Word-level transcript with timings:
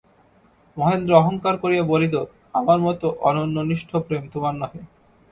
মহেন্দ্র 0.77 1.11
অহংকার 1.15 1.55
করিয়া 1.57 1.83
বলিত, 1.83 2.15
আমার 2.53 2.79
মতো 2.79 3.07
অনন্যনিষ্ঠ 3.21 3.89
প্রেম 4.07 4.23
তোমার 4.33 4.53
নহে। 4.55 4.81